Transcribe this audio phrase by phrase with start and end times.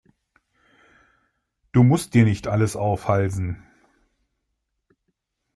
[1.73, 3.61] Du musst dir nicht alles aufhalsen.